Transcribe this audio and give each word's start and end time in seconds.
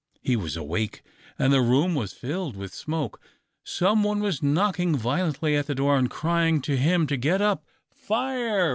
He 0.23 0.35
was 0.35 0.57
awake, 0.57 1.03
and 1.37 1.53
the 1.53 1.61
room 1.61 1.93
was 1.93 2.11
filled 2.11 2.55
with 2.57 2.73
smoke. 2.73 3.21
Some 3.63 4.01
one 4.03 4.19
was 4.19 4.41
knocking 4.41 4.97
violently 4.97 5.55
at 5.55 5.67
the 5.67 5.75
door 5.75 5.95
and 5.95 6.09
crying 6.09 6.59
to 6.63 6.75
him 6.75 7.05
to 7.05 7.17
get 7.17 7.39
up. 7.39 7.63
"Fire! 7.91 8.69